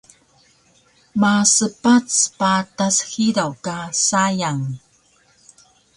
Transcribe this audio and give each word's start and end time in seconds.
Maspac 1.21 2.07
patas 2.39 2.95
hidaw 3.11 3.51
ka 3.65 3.77
sayang 4.07 4.61